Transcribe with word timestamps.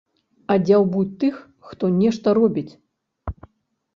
А 0.53 0.53
дзяўбуць 0.67 1.17
тых, 1.23 1.35
хто 1.69 1.85
нешта 1.99 2.27
робіць. 2.39 2.73